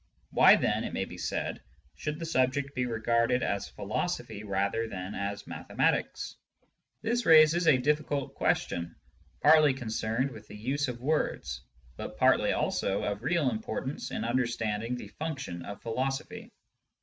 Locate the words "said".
1.19-1.61